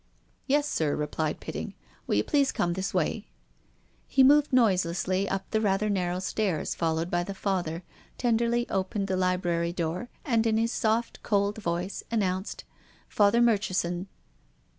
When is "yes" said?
0.47-0.67